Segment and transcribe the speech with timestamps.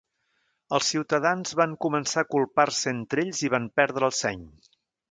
[0.77, 4.47] Els ciutadans van començar a culpar-se entre ells i van perdre el seny.